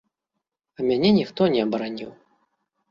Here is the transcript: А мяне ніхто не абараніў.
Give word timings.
А 0.79 0.87
мяне 0.87 1.09
ніхто 1.21 1.51
не 1.57 1.61
абараніў. 1.69 2.11